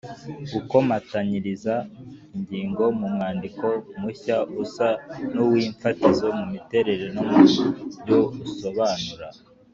gukomatanyiriza 0.53 1.73
ingingo 2.35 2.83
mu 2.99 3.07
mwandiko 3.13 3.65
mushya 3.99 4.37
usa 4.63 4.87
n’uw’ifatizo 5.33 6.27
mu 6.37 6.45
miterere 6.53 7.05
no 7.15 7.23
mu 7.29 7.39
byo 7.99 8.19
usobanura. 8.47 9.27